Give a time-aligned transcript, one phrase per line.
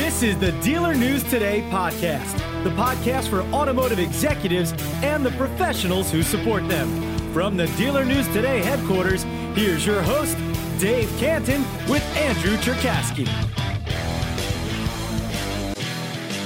[0.00, 2.32] This is the Dealer News Today podcast,
[2.64, 6.88] the podcast for automotive executives and the professionals who support them.
[7.34, 9.24] From the Dealer News Today headquarters,
[9.54, 10.38] here's your host,
[10.78, 13.26] Dave Cantin, with Andrew Cherkasky.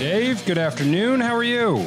[0.01, 1.21] Dave, good afternoon.
[1.21, 1.87] How are you?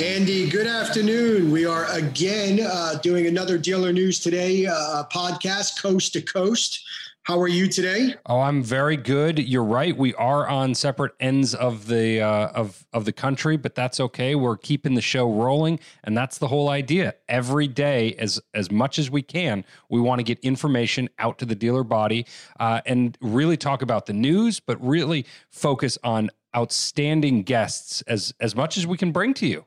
[0.00, 1.52] Andy, good afternoon.
[1.52, 6.84] We are again uh, doing another Dealer News Today uh, podcast, coast to coast.
[7.26, 8.14] How are you today?
[8.26, 9.40] Oh, I'm very good.
[9.40, 9.96] You're right.
[9.96, 14.36] We are on separate ends of the uh, of of the country, but that's okay.
[14.36, 17.16] We're keeping the show rolling, and that's the whole idea.
[17.28, 21.46] Every day, as as much as we can, we want to get information out to
[21.46, 22.26] the dealer body
[22.60, 28.54] uh, and really talk about the news, but really focus on outstanding guests as as
[28.54, 29.64] much as we can bring to you.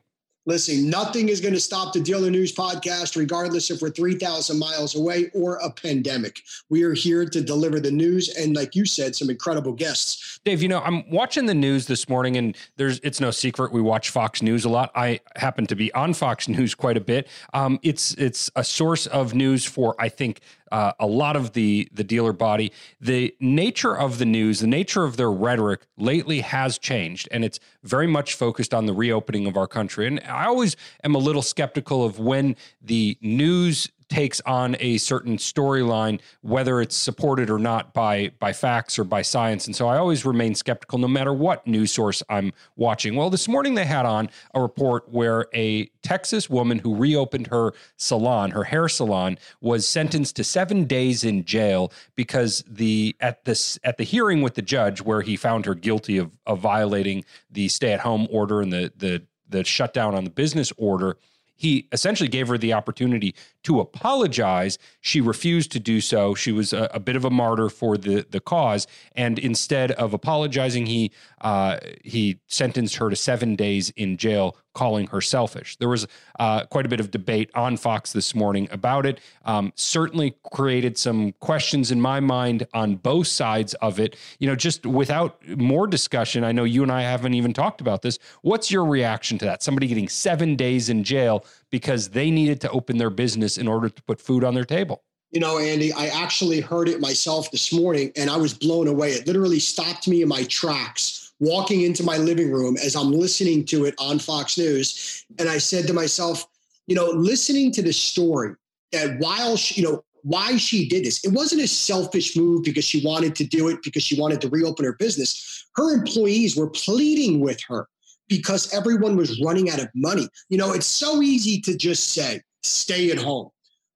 [0.50, 4.96] Listen, nothing is going to stop the Dealer News podcast, regardless if we're 3,000 miles
[4.96, 6.42] away or a pandemic.
[6.68, 10.40] We are here to deliver the news and, like you said, some incredible guests.
[10.44, 13.80] Dave, you know, I'm watching the news this morning, and there's it's no secret we
[13.80, 14.90] watch Fox News a lot.
[14.96, 17.28] I happen to be on Fox News quite a bit.
[17.54, 21.88] Um, it's it's a source of news for I think uh, a lot of the
[21.92, 22.72] the dealer body.
[23.00, 27.60] The nature of the news, the nature of their rhetoric lately has changed, and it's
[27.82, 30.06] very much focused on the reopening of our country.
[30.06, 35.36] And I always am a little skeptical of when the news takes on a certain
[35.36, 39.66] storyline, whether it's supported or not by by facts or by science.
[39.66, 43.14] And so I always remain skeptical, no matter what news source I'm watching.
[43.14, 47.72] Well, this morning they had on a report where a Texas woman who reopened her
[47.96, 53.78] salon, her hair salon, was sentenced to seven days in jail because the at this
[53.84, 57.68] at the hearing with the judge, where he found her guilty of of violating the
[57.68, 61.16] stay at home order and the the the shutdown on the business order
[61.60, 64.78] he essentially gave her the opportunity to apologize.
[65.00, 66.34] She refused to do so.
[66.34, 70.14] She was a, a bit of a martyr for the the cause, and instead of
[70.14, 75.76] apologizing, he uh, he sentenced her to seven days in jail, calling her selfish.
[75.76, 76.06] There was
[76.38, 79.20] uh, quite a bit of debate on Fox this morning about it.
[79.44, 84.16] Um, certainly created some questions in my mind on both sides of it.
[84.38, 88.02] You know, just without more discussion, I know you and I haven't even talked about
[88.02, 88.18] this.
[88.42, 89.62] What's your reaction to that?
[89.62, 93.88] Somebody getting seven days in jail because they needed to open their business in order
[93.88, 95.02] to put food on their table.
[95.30, 99.12] You know, Andy, I actually heard it myself this morning and I was blown away.
[99.12, 103.64] It literally stopped me in my tracks walking into my living room as I'm listening
[103.66, 105.24] to it on Fox News.
[105.38, 106.44] And I said to myself,
[106.86, 108.54] you know, listening to the story
[108.92, 112.84] that while she, you know, why she did this, it wasn't a selfish move because
[112.84, 115.66] she wanted to do it, because she wanted to reopen her business.
[115.76, 117.86] Her employees were pleading with her
[118.28, 120.28] because everyone was running out of money.
[120.50, 123.50] You know, it's so easy to just say, stay at home.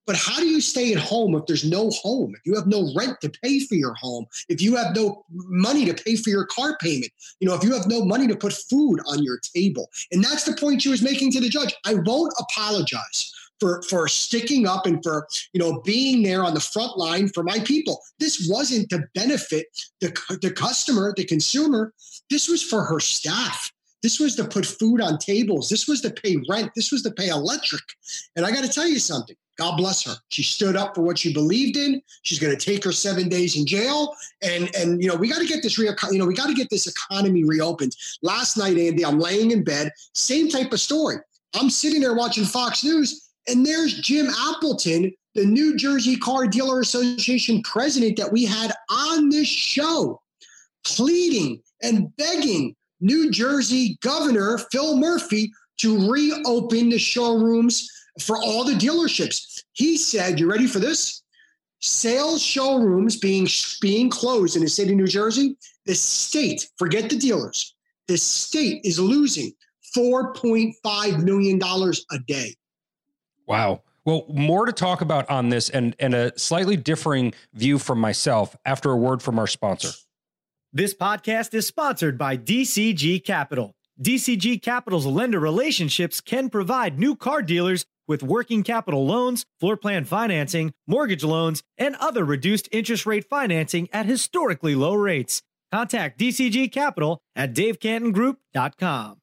[0.06, 2.34] But how do you stay at home if there's no home?
[2.34, 5.86] If you have no rent to pay for your home, if you have no money
[5.86, 7.10] to pay for your car payment,
[7.41, 9.88] you know, if you have no money to put food on your table.
[10.12, 11.75] And that's the point she was making to the judge.
[11.86, 16.60] I won't apologize for for sticking up and for you know being there on the
[16.60, 18.00] front line for my people.
[18.19, 19.66] This wasn't to benefit
[20.00, 21.94] the the customer, the consumer.
[22.31, 23.72] This was for her staff.
[24.04, 25.70] This was to put food on tables.
[25.70, 26.72] This was to pay rent.
[26.76, 27.81] This was to pay electric.
[28.37, 29.34] And I got to tell you something.
[29.56, 30.15] God bless her.
[30.28, 32.03] She stood up for what she believed in.
[32.20, 35.38] She's going to take her seven days in jail, and and you know we got
[35.38, 37.97] to get this re- you know we got to get this economy reopened.
[38.20, 41.16] Last night, Andy, I'm laying in bed, same type of story.
[41.54, 46.81] I'm sitting there watching Fox News, and there's Jim Appleton, the New Jersey Car Dealer
[46.81, 50.20] Association president that we had on this show,
[50.84, 57.87] pleading and begging New Jersey Governor Phil Murphy to reopen the showrooms
[58.20, 59.62] for all the dealerships.
[59.72, 61.22] He said, "You ready for this?
[61.81, 63.47] Sales showrooms being
[63.82, 67.75] being closed in the state of New Jersey, the state, forget the dealers,
[68.09, 69.53] the state is losing
[69.94, 72.56] 4.5 million dollars a day."
[73.47, 73.82] Wow.
[74.06, 78.56] Well, more to talk about on this and and a slightly differing view from myself
[78.64, 79.91] after a word from our sponsor.
[80.76, 83.76] This podcast is sponsored by DCG Capital.
[84.02, 90.04] DCG Capital's lender relationships can provide new car dealers with working capital loans, floor plan
[90.04, 95.43] financing, mortgage loans, and other reduced interest rate financing at historically low rates.
[95.70, 99.19] Contact DCG Capital at davecantingroup.com.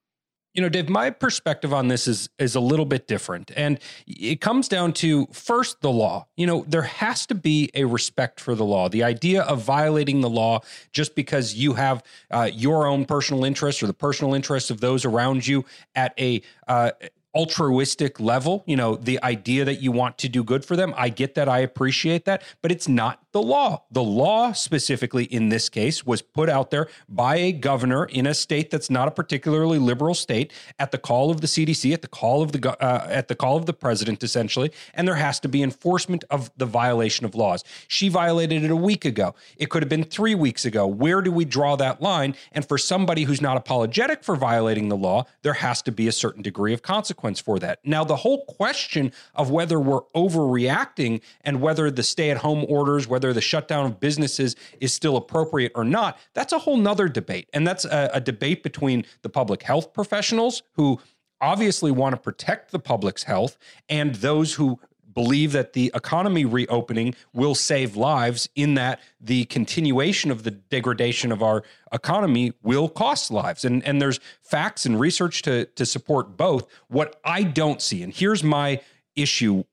[0.53, 3.51] You know, Dave, my perspective on this is is a little bit different.
[3.55, 6.27] And it comes down to first the law.
[6.35, 8.89] You know, there has to be a respect for the law.
[8.89, 10.61] The idea of violating the law
[10.91, 15.05] just because you have uh, your own personal interests or the personal interests of those
[15.05, 15.63] around you
[15.95, 16.91] at a uh,
[17.33, 21.09] altruistic level, you know, the idea that you want to do good for them, I
[21.09, 23.83] get that, I appreciate that, but it's not the law.
[23.91, 28.33] The law, specifically in this case, was put out there by a governor in a
[28.33, 32.07] state that's not a particularly liberal state at the call of the CDC, at the
[32.07, 35.47] call of the uh, at the call of the president, essentially, and there has to
[35.47, 37.63] be enforcement of the violation of laws.
[37.87, 39.35] She violated it a week ago.
[39.57, 40.85] It could have been three weeks ago.
[40.85, 42.35] Where do we draw that line?
[42.51, 46.11] And for somebody who's not apologetic for violating the law, there has to be a
[46.11, 47.79] certain degree of consequence for that.
[47.85, 53.41] Now, the whole question of whether we're overreacting and whether the stay-at-home orders, whether the
[53.41, 57.49] shutdown of businesses is still appropriate or not, that's a whole nother debate.
[57.53, 60.99] And that's a, a debate between the public health professionals who
[61.39, 63.57] obviously want to protect the public's health
[63.89, 64.79] and those who
[65.13, 71.31] believe that the economy reopening will save lives in that the continuation of the degradation
[71.31, 76.37] of our economy will cost lives and and there's facts and research to to support
[76.37, 78.79] both what i don't see and here's my
[79.15, 79.63] issue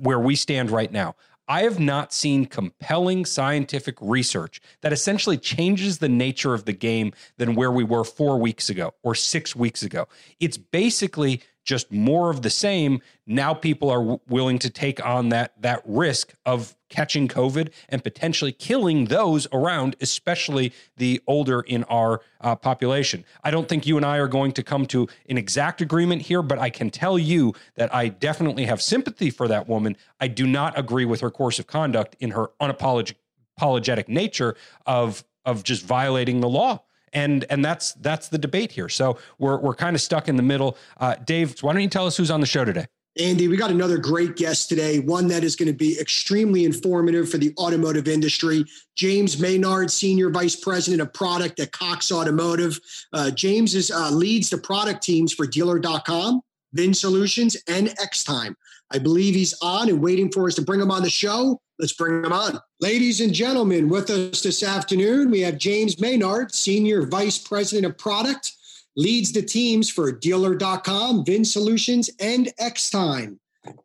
[0.00, 1.14] where we stand right now
[1.50, 7.12] I have not seen compelling scientific research that essentially changes the nature of the game
[7.38, 10.06] than where we were four weeks ago or six weeks ago.
[10.38, 13.00] It's basically just more of the same.
[13.28, 18.02] Now people are w- willing to take on that that risk of catching COVID and
[18.02, 23.24] potentially killing those around, especially the older in our uh, population.
[23.44, 26.42] I don't think you and I are going to come to an exact agreement here,
[26.42, 29.96] but I can tell you that I definitely have sympathy for that woman.
[30.18, 34.56] I do not agree with her course of conduct in her unapologetic nature
[34.86, 38.88] of of just violating the law and and that's that's the debate here.
[38.88, 40.76] So we're we're kind of stuck in the middle.
[40.98, 42.86] Uh, Dave, why don't you tell us who's on the show today?
[43.18, 47.28] Andy, we got another great guest today, one that is going to be extremely informative
[47.28, 48.64] for the automotive industry.
[48.94, 52.78] James Maynard, Senior Vice President of Product at Cox Automotive.
[53.12, 56.40] Uh, James is, uh, leads the product teams for Dealer.com,
[56.72, 58.54] VIN Solutions, and Xtime.
[58.92, 61.60] I believe he's on and waiting for us to bring him on the show.
[61.80, 62.60] Let's bring them on.
[62.80, 67.96] Ladies and gentlemen, with us this afternoon, we have James Maynard, Senior Vice President of
[67.96, 68.52] Product,
[68.96, 73.38] leads the teams for Dealer.com, VIN Solutions, and Xtime.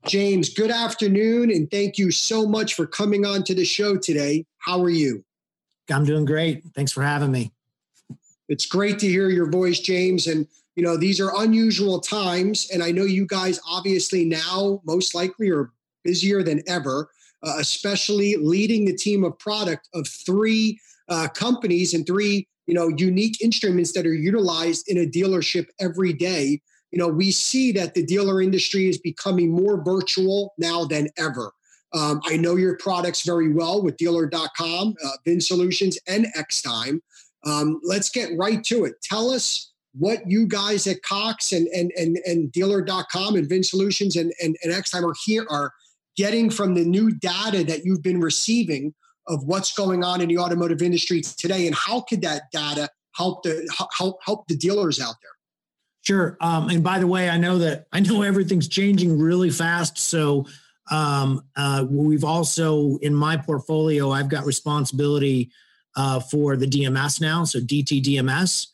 [0.05, 4.45] James, good afternoon, and thank you so much for coming on to the show today.
[4.57, 5.23] How are you?
[5.89, 6.65] I'm doing great.
[6.75, 7.53] Thanks for having me.
[8.49, 10.27] It's great to hear your voice, James.
[10.27, 12.69] And, you know, these are unusual times.
[12.73, 15.71] And I know you guys obviously now most likely are
[16.03, 17.09] busier than ever
[17.45, 22.87] uh, especially leading the team of product of three uh, companies and three you know
[22.97, 26.61] unique instruments that are utilized in a dealership every day.
[26.91, 31.51] You know we see that the dealer industry is becoming more virtual now than ever.
[31.93, 36.99] Um, i know your products very well with dealer.com uh, VIN solutions and xtime
[37.45, 39.01] um, let's get right to it.
[39.03, 44.15] Tell us what you guys at cox and and and, and dealer.com and VIN solutions
[44.17, 45.71] and, and, and xtime are here are
[46.15, 48.93] getting from the new data that you've been receiving
[49.27, 53.43] of what's going on in the automotive industry today and how could that data help
[53.43, 53.67] the
[53.97, 55.31] help help the dealers out there?
[56.01, 56.37] Sure.
[56.41, 59.97] Um, and by the way i know that i know everything's changing really fast.
[59.97, 60.45] So
[60.91, 65.49] um, uh, we've also in my portfolio i've got responsibility
[65.95, 68.67] uh, for the dms now so dt dms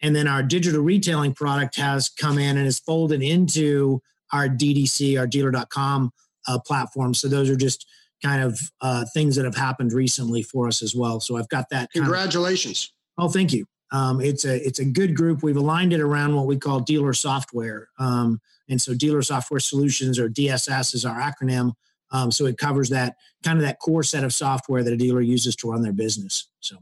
[0.00, 4.02] and then our digital retailing product has come in and is folded into
[4.32, 6.12] our ddc our dealer.com
[6.46, 7.20] uh, platforms.
[7.20, 7.86] So those are just
[8.22, 11.20] kind of uh, things that have happened recently for us as well.
[11.20, 11.90] So I've got that.
[11.92, 12.92] Congratulations.
[13.18, 13.66] Of, oh, thank you.
[13.90, 15.42] Um, it's a it's a good group.
[15.42, 20.18] We've aligned it around what we call dealer software, um, and so dealer software solutions
[20.18, 21.72] or DSS is our acronym.
[22.10, 25.20] Um, so it covers that kind of that core set of software that a dealer
[25.20, 26.48] uses to run their business.
[26.60, 26.76] So.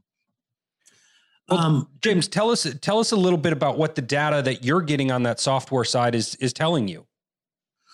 [1.49, 4.65] Well, um, James, tell us tell us a little bit about what the data that
[4.65, 7.07] you're getting on that software side is is telling you.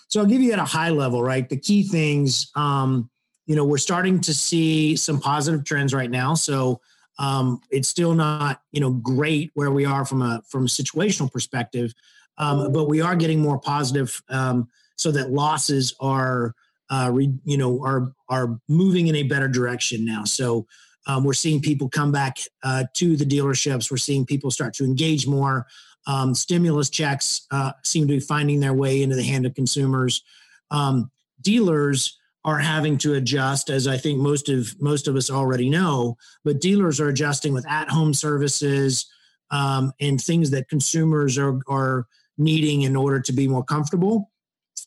[0.07, 1.47] So I'll give you at a high level, right?
[1.47, 3.09] The key things, um,
[3.45, 6.33] you know, we're starting to see some positive trends right now.
[6.33, 6.81] So
[7.19, 11.31] um, it's still not, you know, great where we are from a from a situational
[11.31, 11.93] perspective,
[12.37, 16.53] um, but we are getting more positive, um, so that losses are,
[16.89, 20.23] uh, re, you know, are are moving in a better direction now.
[20.25, 20.67] So
[21.07, 23.89] um, we're seeing people come back uh, to the dealerships.
[23.89, 25.65] We're seeing people start to engage more.
[26.07, 30.23] Um, stimulus checks uh, seem to be finding their way into the hand of consumers.
[30.71, 31.11] Um,
[31.41, 36.17] dealers are having to adjust, as I think most of most of us already know.
[36.45, 39.05] But dealers are adjusting with at-home services
[39.51, 44.31] um, and things that consumers are are needing in order to be more comfortable.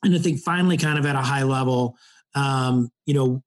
[0.03, 1.99] And I think finally, kind of at a high level,
[2.35, 3.43] um, you know,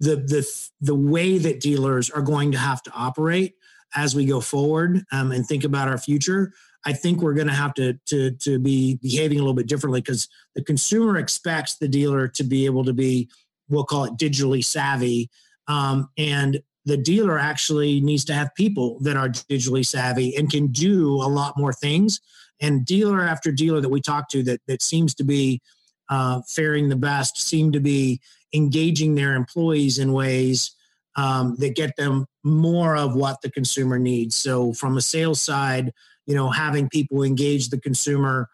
[0.00, 3.54] the the the way that dealers are going to have to operate
[3.96, 6.52] as we go forward um, and think about our future,
[6.84, 10.00] I think we're going to have to to to be behaving a little bit differently
[10.00, 13.28] because the consumer expects the dealer to be able to be
[13.68, 15.28] we'll call it digitally savvy.
[15.66, 20.68] Um, and the dealer actually needs to have people that are digitally savvy and can
[20.68, 22.20] do a lot more things.
[22.60, 25.60] And dealer after dealer that we talk to that that seems to be
[26.08, 28.20] uh, faring the best seem to be
[28.54, 30.75] engaging their employees in ways
[31.16, 34.36] um, that get them more of what the consumer needs.
[34.36, 35.92] So from a sales side,
[36.26, 38.48] you know, having people engage the consumer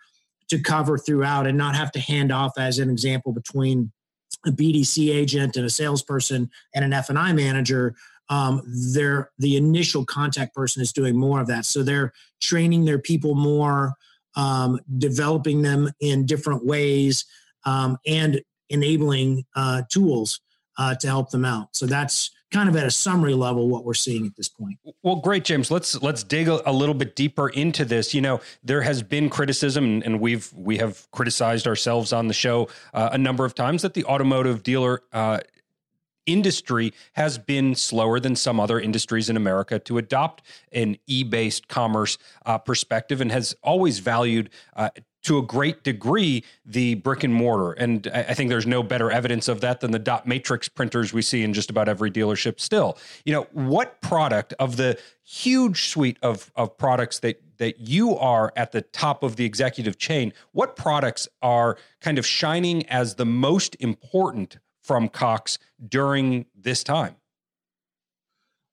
[0.48, 3.90] to cover throughout and not have to hand off, as an example, between
[4.46, 7.94] a BDC agent and a salesperson and an F&I manager
[8.32, 8.62] um,
[8.94, 11.66] they're the initial contact person is doing more of that.
[11.66, 13.94] So they're training their people more,
[14.36, 17.26] um, developing them in different ways,
[17.66, 18.40] um, and
[18.70, 20.40] enabling uh, tools
[20.78, 21.76] uh, to help them out.
[21.76, 24.78] So that's kind of at a summary level what we're seeing at this point.
[25.02, 25.70] Well, great, James.
[25.70, 28.14] Let's let's dig a, a little bit deeper into this.
[28.14, 32.68] You know, there has been criticism, and we've we have criticized ourselves on the show
[32.94, 35.40] uh, a number of times that the automotive dealer uh,
[36.26, 40.42] industry has been slower than some other industries in America to adopt
[40.72, 44.50] an e based commerce uh, perspective and has always valued.
[44.76, 44.90] Uh,
[45.22, 47.72] to a great degree, the brick and mortar.
[47.72, 51.22] And I think there's no better evidence of that than the dot matrix printers we
[51.22, 52.98] see in just about every dealership still.
[53.24, 58.52] You know, what product of the huge suite of, of products that that you are
[58.56, 63.24] at the top of the executive chain, what products are kind of shining as the
[63.24, 67.14] most important from Cox during this time?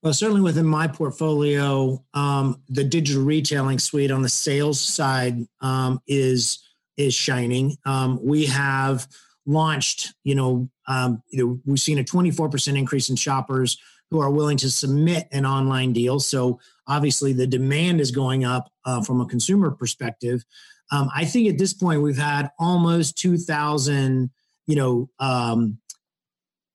[0.01, 6.01] Well, certainly within my portfolio, um, the digital retailing suite on the sales side um,
[6.07, 6.59] is
[6.95, 7.77] is shining.
[7.85, 9.07] Um, we have
[9.45, 13.77] launched, you know, um, you know, we've seen a 24% increase in shoppers
[14.11, 16.19] who are willing to submit an online deal.
[16.19, 20.43] So obviously, the demand is going up uh, from a consumer perspective.
[20.91, 24.29] Um, I think at this point we've had almost 2,000,
[24.67, 25.79] you know, um,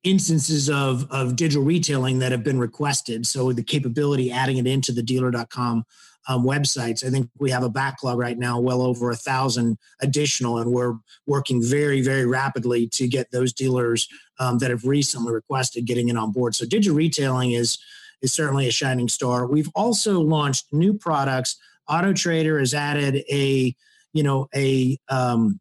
[0.05, 3.27] instances of, of digital retailing that have been requested.
[3.27, 5.85] So the capability, adding it into the dealer.com
[6.29, 7.05] um, websites.
[7.05, 10.95] I think we have a backlog right now, well over a thousand additional, and we're
[11.27, 14.09] working very, very rapidly to get those dealers
[14.39, 16.55] um, that have recently requested getting it on board.
[16.55, 17.79] So digital retailing is
[18.23, 19.47] is certainly a shining star.
[19.47, 21.57] We've also launched new products.
[21.89, 23.75] Auto Trader has added a
[24.13, 25.61] you know a um,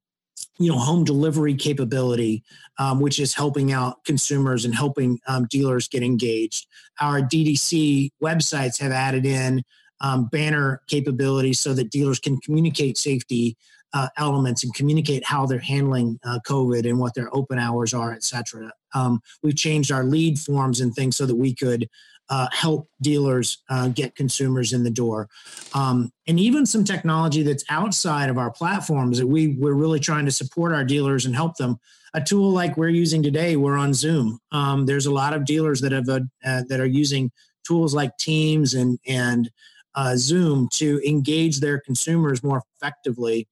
[0.60, 2.44] you know home delivery capability
[2.80, 6.68] um, which is helping out consumers and helping um, dealers get engaged.
[7.00, 9.64] Our ddc websites have added in
[10.02, 13.58] um, banner capabilities so that dealers can communicate safety
[13.94, 18.12] uh, elements and communicate how they're handling uh, covid and what their open hours are
[18.12, 18.72] et cetera.
[18.96, 21.90] Um, we've changed our lead forms and things so that we could
[22.30, 25.30] uh, help dealers uh, get consumers in the door.
[25.74, 30.26] Um, and even some technology that's outside of our platforms that we, we're really trying
[30.26, 31.80] to support our dealers and help them.
[32.16, 34.40] A tool like we're using today, we're on Zoom.
[34.52, 37.32] Um, there's a lot of dealers that have uh, that are using
[37.66, 39.50] tools like Teams and and
[39.96, 43.48] uh, Zoom to engage their consumers more effectively.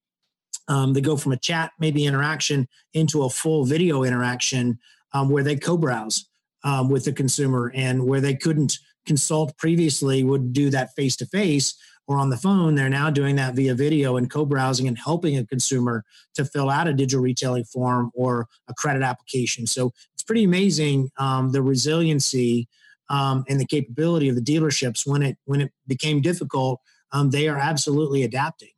[0.68, 4.78] Um, they go from a chat, maybe interaction, into a full video interaction
[5.12, 6.26] um, where they co-browse
[6.64, 11.26] um, with the consumer and where they couldn't consult previously would do that face to
[11.26, 11.74] face
[12.06, 15.46] or on the phone they're now doing that via video and co-browsing and helping a
[15.46, 16.04] consumer
[16.34, 19.66] to fill out a digital retailing form or a credit application.
[19.66, 22.68] So it's pretty amazing um, the resiliency
[23.10, 26.80] um, and the capability of the dealerships when it when it became difficult
[27.12, 28.70] um, they are absolutely adapting.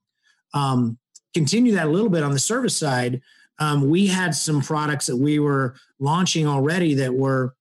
[0.55, 0.99] Um,
[1.35, 3.21] continue that a little bit on the service side
[3.59, 7.55] um, we had some products that we were launching already that were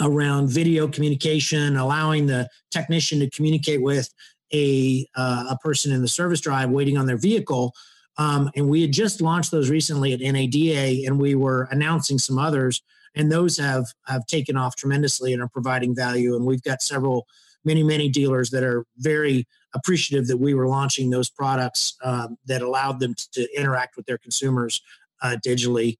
[0.00, 4.08] around video communication, allowing the technician to communicate with
[4.52, 7.74] a, uh, a person in the service drive waiting on their vehicle.
[8.18, 12.38] Um, and we had just launched those recently at NADA, and we were announcing some
[12.38, 12.82] others,
[13.14, 16.36] and those have have taken off tremendously and are providing value.
[16.36, 17.26] And we've got several,
[17.64, 22.60] many, many dealers that are very appreciative that we were launching those products um, that
[22.60, 24.82] allowed them to interact with their consumers
[25.22, 25.96] uh, digitally,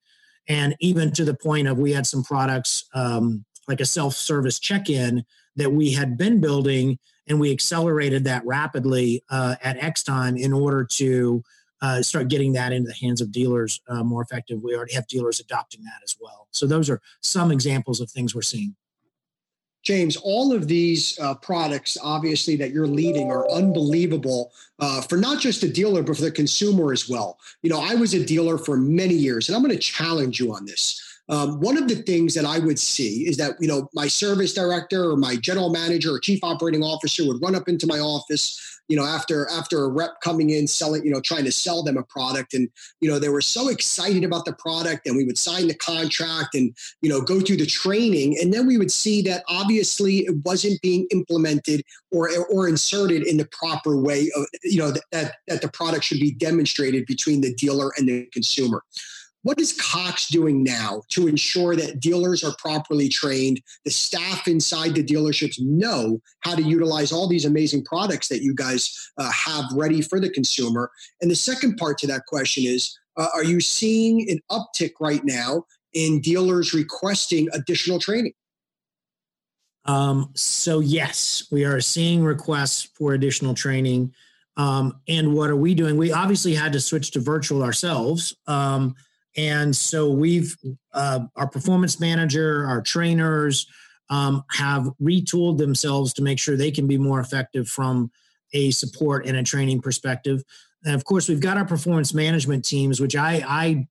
[0.49, 2.85] and even to the point of we had some products.
[2.95, 5.25] Um, like a self-service check-in
[5.57, 10.85] that we had been building and we accelerated that rapidly uh, at Xtime in order
[10.85, 11.43] to
[11.81, 14.63] uh, start getting that into the hands of dealers uh, more effective.
[14.63, 16.47] We already have dealers adopting that as well.
[16.51, 18.75] So those are some examples of things we're seeing.
[19.83, 25.41] James, all of these uh, products, obviously, that you're leading are unbelievable uh, for not
[25.41, 27.37] just the dealer, but for the consumer as well.
[27.63, 30.55] You know, I was a dealer for many years, and I'm going to challenge you
[30.55, 31.12] on this.
[31.33, 34.53] Um, one of the things that I would see is that you know my service
[34.53, 38.73] director or my general manager or chief operating officer would run up into my office
[38.89, 41.97] you know, after after a rep coming in selling, you know, trying to sell them
[41.97, 42.69] a product, and
[43.01, 46.55] you know, they were so excited about the product, and we would sign the contract
[46.55, 50.35] and you know go through the training, and then we would see that obviously it
[50.45, 55.63] wasn't being implemented or or inserted in the proper way of you know that that
[55.63, 58.83] the product should be demonstrated between the dealer and the consumer.
[59.43, 63.61] What is Cox doing now to ensure that dealers are properly trained?
[63.85, 68.55] The staff inside the dealerships know how to utilize all these amazing products that you
[68.55, 70.91] guys uh, have ready for the consumer.
[71.21, 75.25] And the second part to that question is uh, Are you seeing an uptick right
[75.25, 78.35] now in dealers requesting additional training?
[79.85, 84.15] Um, so, yes, we are seeing requests for additional training.
[84.57, 85.97] Um, and what are we doing?
[85.97, 88.37] We obviously had to switch to virtual ourselves.
[88.47, 88.95] Um,
[89.37, 90.57] and so we've
[90.93, 93.67] uh, our performance manager, our trainers
[94.11, 98.11] um, have retooled themselves to make sure they can be more effective from
[98.53, 100.43] a support and a training perspective.
[100.85, 103.87] And of course, we've got our performance management teams, which I, I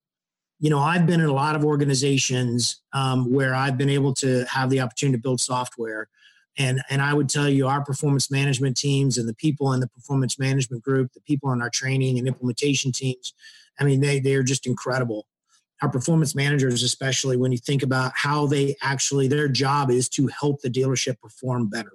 [0.59, 4.45] you know, I've been in a lot of organizations um, where I've been able to
[4.45, 6.07] have the opportunity to build software.
[6.57, 9.87] And, and I would tell you, our performance management teams and the people in the
[9.87, 13.33] performance management group, the people in our training and implementation teams,
[13.79, 15.25] I mean, they, they're just incredible
[15.81, 20.27] our performance managers, especially when you think about how they actually, their job is to
[20.27, 21.93] help the dealership perform better.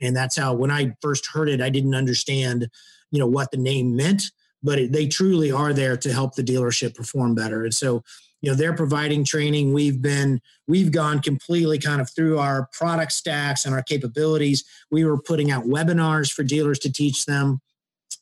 [0.00, 2.68] And that's how, when I first heard it, I didn't understand,
[3.10, 4.24] you know, what the name meant,
[4.62, 7.64] but it, they truly are there to help the dealership perform better.
[7.64, 8.02] And so,
[8.42, 9.72] you know, they're providing training.
[9.72, 14.64] We've been, we've gone completely kind of through our product stacks and our capabilities.
[14.90, 17.60] We were putting out webinars for dealers to teach them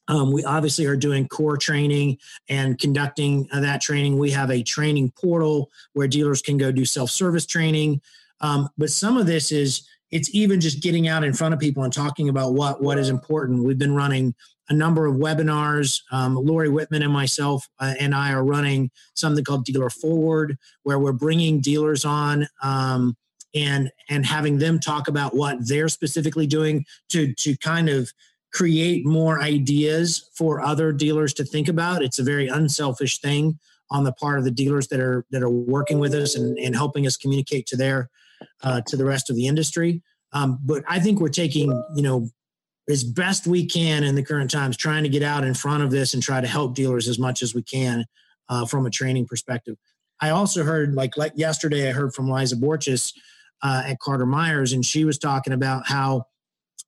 [0.09, 2.19] um, we obviously are doing core training
[2.49, 4.19] and conducting uh, that training.
[4.19, 8.01] We have a training portal where dealers can go do self service training.
[8.41, 11.83] Um, but some of this is it's even just getting out in front of people
[11.83, 13.65] and talking about what what is important.
[13.65, 14.35] We've been running
[14.69, 16.03] a number of webinars.
[16.11, 20.99] Um, Lori Wittman and myself uh, and I are running something called Dealer Forward, where
[20.99, 23.17] we're bringing dealers on um,
[23.55, 28.13] and and having them talk about what they're specifically doing to to kind of
[28.55, 32.03] create more ideas for other dealers to think about.
[32.03, 33.59] It's a very unselfish thing
[33.91, 36.75] on the part of the dealers that are that are working with us and, and
[36.75, 38.09] helping us communicate to their
[38.63, 40.03] uh, to the rest of the industry.
[40.33, 42.31] Um, but I think we're taking you know
[42.89, 45.91] as best we can in the current times, trying to get out in front of
[45.91, 48.05] this and try to help dealers as much as we can
[48.49, 49.77] uh, from a training perspective.
[50.21, 53.13] I also heard like like yesterday, I heard from Liza Borches
[53.63, 56.27] uh, at Carter Myers, and she was talking about how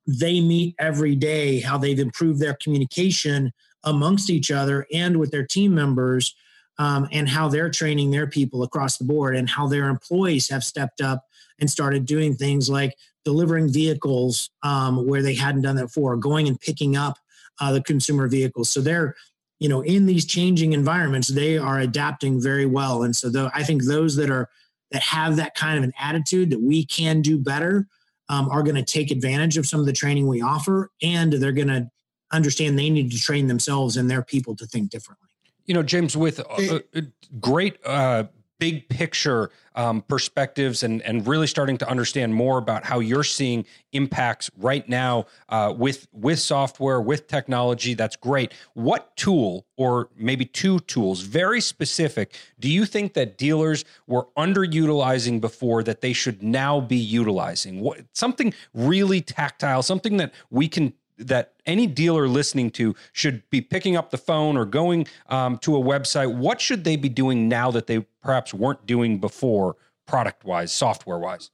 [0.07, 3.53] they meet every day, how they've improved their communication
[3.85, 6.35] amongst each other and with their team members,
[6.79, 10.63] um, and how they're training their people across the board, and how their employees have
[10.65, 11.25] stepped up
[11.59, 16.47] and started doing things like delivering vehicles um, where they hadn't done that before, going
[16.47, 17.19] and picking up
[17.61, 18.69] uh, the consumer vehicles.
[18.69, 19.15] So they're
[19.59, 23.63] you know in these changing environments they are adapting very well and so the, i
[23.63, 24.49] think those that are
[24.91, 27.89] that have that kind of an attitude that we can do better
[28.29, 31.53] um, are going to take advantage of some of the training we offer, and they're
[31.53, 31.91] going to
[32.33, 35.29] understand they need to train themselves and their people to think differently.
[35.67, 37.01] You know, James, with uh, uh,
[37.41, 38.25] great uh,
[38.59, 43.65] big picture um, perspectives and and really starting to understand more about how you're seeing
[43.93, 47.95] impacts right now uh, with with software with technology.
[47.95, 48.53] That's great.
[48.75, 55.41] What tool or maybe two tools very specific do you think that dealers were underutilizing
[55.41, 57.81] before that they should now be utilizing?
[57.81, 63.61] What something really tactile something that we can that any dealer listening to should be
[63.61, 66.35] picking up the phone or going um, to a website?
[66.35, 69.77] What should they be doing now that they perhaps weren't doing before,
[70.07, 71.51] product wise, software wise?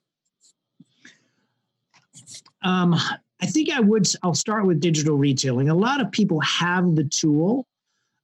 [2.62, 2.94] Um,
[3.40, 4.06] I think I would.
[4.22, 5.68] I'll start with digital retailing.
[5.68, 7.66] A lot of people have the tool,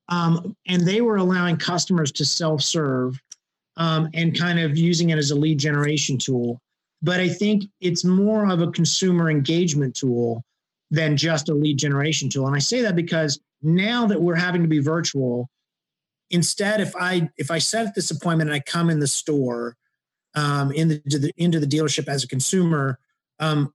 [0.08, 3.20] um, and they were allowing customers to self serve
[3.76, 6.60] um, and kind of using it as a lead generation tool.
[7.02, 10.44] But I think it's more of a consumer engagement tool
[10.90, 12.46] than just a lead generation tool.
[12.46, 15.50] And I say that because now that we're having to be virtual,
[16.30, 19.76] instead, if I if I set this appointment and I come in the store,
[20.34, 22.98] um, in the, the, into the dealership as a consumer,
[23.40, 23.72] um,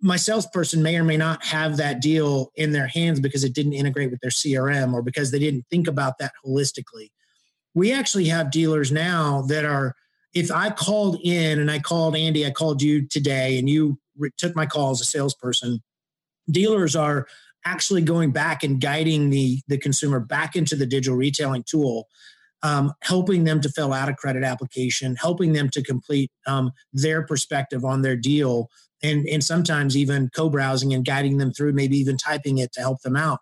[0.00, 3.74] my salesperson may or may not have that deal in their hands because it didn't
[3.74, 7.10] integrate with their CRM or because they didn't think about that holistically.
[7.74, 9.94] We actually have dealers now that are.
[10.34, 13.98] If I called in and I called Andy, I called you today, and you
[14.36, 15.82] took my call as a salesperson
[16.50, 17.26] dealers are
[17.64, 22.06] actually going back and guiding the the consumer back into the digital retailing tool
[22.62, 27.22] um, helping them to fill out a credit application, helping them to complete um, their
[27.22, 28.68] perspective on their deal,
[29.02, 33.00] and and sometimes even co-browsing and guiding them through, maybe even typing it to help
[33.02, 33.40] them out.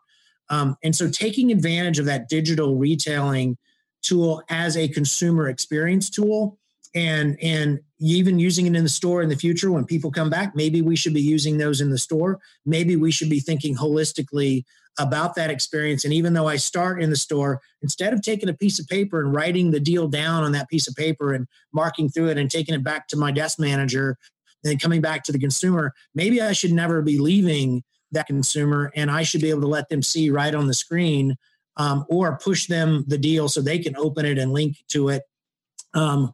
[0.51, 3.57] Um, and so, taking advantage of that digital retailing
[4.03, 6.59] tool as a consumer experience tool,
[6.95, 10.55] and and even using it in the store in the future when people come back,
[10.55, 12.39] maybe we should be using those in the store.
[12.67, 14.65] Maybe we should be thinking holistically
[14.99, 16.05] about that experience.
[16.05, 19.21] And even though I start in the store, instead of taking a piece of paper
[19.21, 22.51] and writing the deal down on that piece of paper and marking through it and
[22.51, 24.17] taking it back to my desk manager
[24.65, 29.11] and coming back to the consumer, maybe I should never be leaving that consumer and
[29.11, 31.37] I should be able to let them see right on the screen
[31.77, 35.23] um, or push them the deal so they can open it and link to it
[35.95, 36.33] um,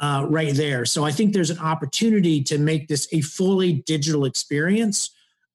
[0.00, 0.84] uh, right there.
[0.84, 5.10] So I think there's an opportunity to make this a fully digital experience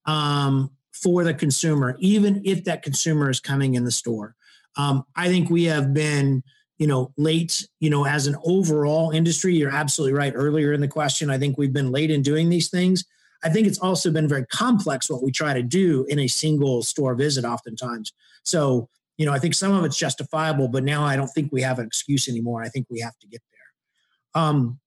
[0.05, 4.35] um, for the consumer, even if that consumer is coming in the store.
[4.77, 6.43] Um, I think we have been,
[6.77, 9.55] you know, late, you know, as an overall industry.
[9.55, 10.33] You're absolutely right.
[10.35, 13.05] Earlier in the question, I think we've been late in doing these things.
[13.43, 16.81] I think it's also been very complex what we try to do in a single
[16.81, 18.13] store visit, oftentimes.
[18.43, 21.61] So, you know, I think some of it's justifiable, but now I don't think we
[21.61, 22.63] have an excuse anymore.
[22.63, 23.52] I think we have to get there.
[24.35, 24.79] Um,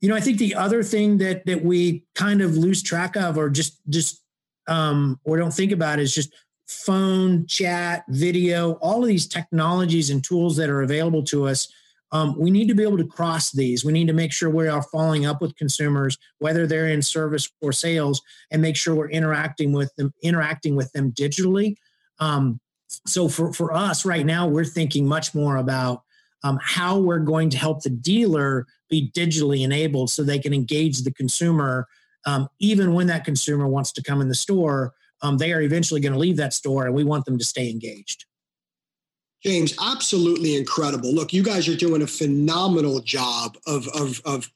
[0.00, 3.36] you know, I think the other thing that that we kind of lose track of,
[3.36, 4.22] or just just
[4.66, 6.32] um, or don't think about is just
[6.66, 11.68] phone, chat, video, all of these technologies and tools that are available to us.
[12.12, 13.84] Um, we need to be able to cross these.
[13.84, 17.48] We need to make sure we are following up with consumers, whether they're in service
[17.60, 21.76] or sales, and make sure we're interacting with them, interacting with them digitally.
[22.18, 22.60] Um,
[23.06, 26.02] so for for us right now, we're thinking much more about
[26.42, 31.02] um, how we're going to help the dealer be digitally enabled so they can engage
[31.02, 31.86] the consumer
[32.26, 36.00] um, even when that consumer wants to come in the store, um, they are eventually
[36.00, 38.26] going to leave that store and we want them to stay engaged.
[39.42, 41.14] James, absolutely incredible.
[41.14, 44.50] Look, you guys are doing a phenomenal job of, of, of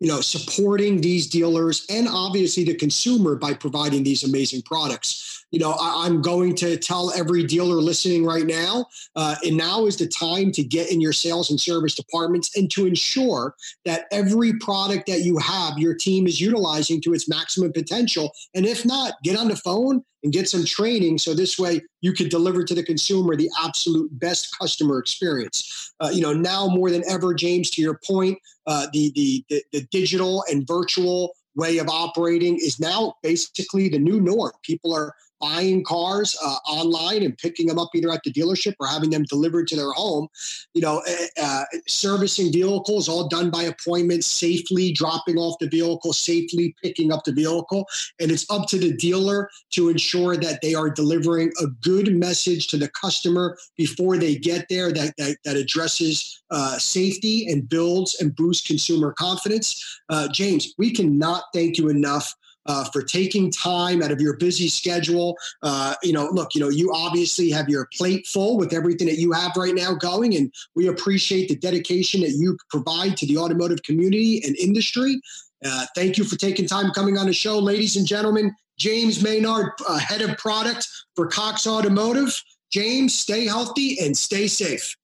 [0.00, 5.60] you know, supporting these dealers and obviously the consumer by providing these amazing products you
[5.60, 9.96] know, I, am going to tell every dealer listening right now, uh, and now is
[9.96, 13.54] the time to get in your sales and service departments and to ensure
[13.84, 18.32] that every product that you have, your team is utilizing to its maximum potential.
[18.54, 22.12] And if not, get on the phone and get some training so this way you
[22.12, 25.92] could deliver to the consumer the absolute best customer experience.
[26.00, 29.62] Uh, you know, now more than ever, James, to your point, uh, the, the, the
[29.72, 34.52] the digital and virtual way of operating is now basically the new norm.
[34.62, 38.86] People are buying cars uh, online and picking them up either at the dealership or
[38.86, 40.28] having them delivered to their home.
[40.74, 46.12] You know, uh, uh, servicing vehicles all done by appointment, safely dropping off the vehicle,
[46.12, 47.86] safely picking up the vehicle.
[48.20, 52.66] And it's up to the dealer to ensure that they are delivering a good message
[52.68, 58.16] to the customer before they get there that, that, that addresses uh, safety and builds
[58.20, 60.00] and boosts consumer confidence.
[60.08, 62.34] Uh, James, we cannot thank you enough
[62.66, 65.36] uh, for taking time out of your busy schedule.
[65.62, 69.18] Uh, you know, look, you know, you obviously have your plate full with everything that
[69.18, 73.38] you have right now going, and we appreciate the dedication that you provide to the
[73.38, 75.20] automotive community and industry.
[75.64, 78.54] Uh, thank you for taking time coming on the show, ladies and gentlemen.
[78.78, 82.42] James Maynard, uh, head of product for Cox Automotive.
[82.70, 84.96] James, stay healthy and stay safe.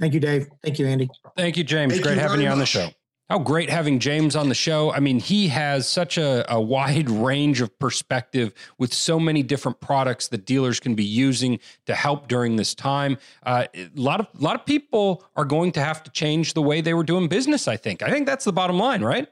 [0.00, 0.48] Thank you, Dave.
[0.64, 1.08] Thank you, Andy.
[1.36, 1.92] Thank you, James.
[1.92, 2.72] Thank Great you having you on much.
[2.72, 2.90] the show.
[3.32, 4.92] How great having James on the show.
[4.92, 9.80] I mean, he has such a, a, wide range of perspective with so many different
[9.80, 13.16] products that dealers can be using to help during this time.
[13.42, 16.60] Uh, a lot of a lot of people are going to have to change the
[16.60, 17.68] way they were doing business.
[17.68, 18.02] I think.
[18.02, 19.26] I think that's the bottom line, right?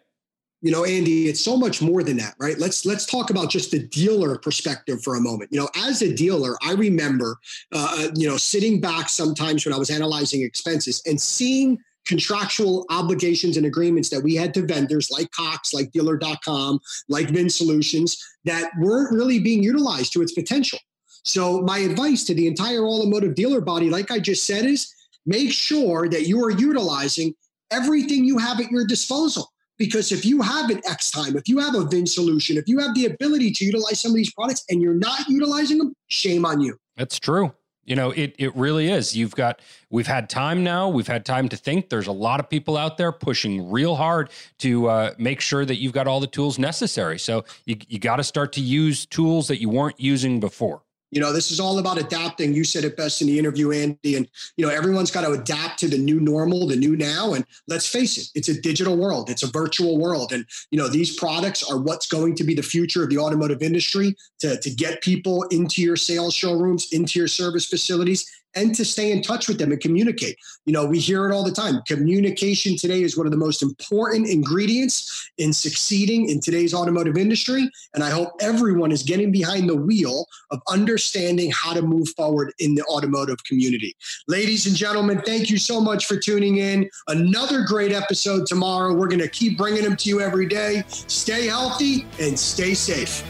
[0.62, 2.58] You know, Andy, it's so much more than that, right?
[2.58, 5.52] Let's let's talk about just the dealer perspective for a moment.
[5.52, 7.36] You know, as a dealer, I remember,
[7.70, 11.78] uh, you know, sitting back sometimes when I was analyzing expenses and seeing
[12.10, 17.48] contractual obligations and agreements that we had to vendors like Cox, like dealer.com, like Vin
[17.48, 20.80] Solutions that weren't really being utilized to its potential.
[21.24, 24.92] So, my advice to the entire automotive dealer body, like I just said, is
[25.24, 27.32] make sure that you are utilizing
[27.70, 29.48] everything you have at your disposal.
[29.78, 32.94] Because if you have an Xtime, if you have a VIN solution, if you have
[32.94, 36.60] the ability to utilize some of these products and you're not utilizing them, shame on
[36.60, 36.76] you.
[36.96, 37.52] That's true.
[37.84, 39.16] You know, it it really is.
[39.16, 40.88] You've got we've had time now.
[40.88, 41.88] We've had time to think.
[41.88, 45.76] There's a lot of people out there pushing real hard to uh, make sure that
[45.76, 47.18] you've got all the tools necessary.
[47.18, 50.82] So you you got to start to use tools that you weren't using before.
[51.10, 52.54] You know, this is all about adapting.
[52.54, 54.16] You said it best in the interview, Andy.
[54.16, 57.34] And, you know, everyone's got to adapt to the new normal, the new now.
[57.34, 60.32] And let's face it, it's a digital world, it's a virtual world.
[60.32, 63.62] And, you know, these products are what's going to be the future of the automotive
[63.62, 68.84] industry to, to get people into your sales showrooms, into your service facilities, and to
[68.84, 70.36] stay in touch with them and communicate.
[70.66, 71.80] You know, we hear it all the time.
[71.86, 77.70] Communication today is one of the most important ingredients in succeeding in today's automotive industry.
[77.94, 82.52] And I hope everyone is getting behind the wheel of understanding how to move forward
[82.58, 83.96] in the automotive community.
[84.28, 86.88] Ladies and gentlemen, thank you so much for tuning in.
[87.08, 88.94] Another great episode tomorrow.
[88.94, 90.84] We're going to keep bringing them to you every day.
[90.88, 93.24] Stay healthy and stay safe.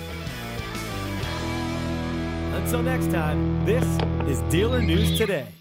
[2.61, 3.85] Until next time, this
[4.29, 5.60] is Dealer News Today.